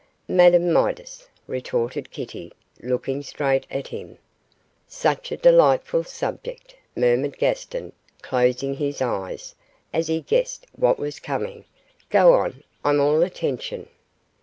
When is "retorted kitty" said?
1.45-2.51